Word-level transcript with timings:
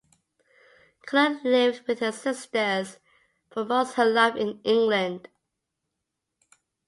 Cullen 1.05 1.39
lived 1.43 1.85
with 1.87 1.99
her 1.99 2.11
sisters 2.11 2.97
for 3.51 3.63
most 3.63 3.93
her 3.97 4.05
life 4.05 4.35
in 4.35 4.59
England. 4.63 5.29